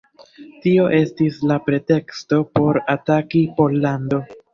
Tio 0.61 0.85
estis 0.99 1.35
la 1.51 1.57
preteksto 1.67 2.39
por 2.55 2.81
ataki 2.95 3.43
Pollandon. 3.61 4.25